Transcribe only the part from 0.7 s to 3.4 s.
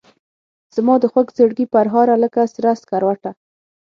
زمادخوږزړګي پرهاره لکه سره سکروټه